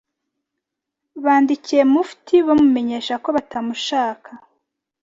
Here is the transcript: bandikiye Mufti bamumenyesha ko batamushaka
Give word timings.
bandikiye 1.23 1.83
Mufti 1.93 2.35
bamumenyesha 2.47 3.13
ko 3.23 3.27
batamushaka 3.35 4.29